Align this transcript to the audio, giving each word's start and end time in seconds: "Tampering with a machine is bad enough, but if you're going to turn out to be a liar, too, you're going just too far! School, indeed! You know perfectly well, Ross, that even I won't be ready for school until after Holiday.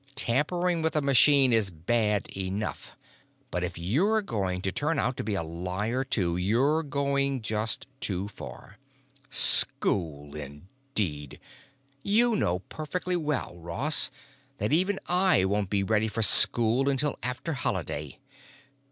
"Tampering 0.15 0.81
with 0.81 0.95
a 0.95 0.99
machine 1.01 1.53
is 1.53 1.69
bad 1.69 2.27
enough, 2.35 2.93
but 3.51 3.63
if 3.63 3.77
you're 3.77 4.23
going 4.23 4.59
to 4.63 4.71
turn 4.71 4.97
out 4.97 5.15
to 5.17 5.23
be 5.23 5.35
a 5.35 5.43
liar, 5.43 6.03
too, 6.03 6.37
you're 6.37 6.81
going 6.81 7.43
just 7.43 7.85
too 7.99 8.27
far! 8.27 8.79
School, 9.29 10.35
indeed! 10.35 11.39
You 12.01 12.35
know 12.35 12.57
perfectly 12.61 13.15
well, 13.15 13.55
Ross, 13.59 14.09
that 14.57 14.73
even 14.73 14.99
I 15.05 15.45
won't 15.45 15.69
be 15.69 15.83
ready 15.83 16.07
for 16.07 16.23
school 16.23 16.89
until 16.89 17.19
after 17.21 17.53
Holiday. 17.53 18.17